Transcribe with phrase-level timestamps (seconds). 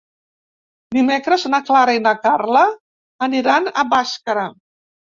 [0.97, 2.65] Dimecres na Clara i na Carla
[3.31, 4.53] aniran a Bàscara.